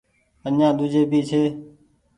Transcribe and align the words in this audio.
آڃآن 0.47 0.71
ۮوجهي 0.77 1.01
ڀي 1.11 1.21
ڇي۔ 1.29 1.41